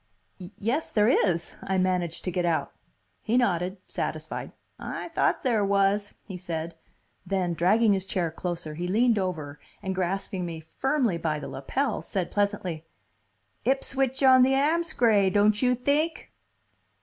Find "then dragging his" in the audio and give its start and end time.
7.23-8.07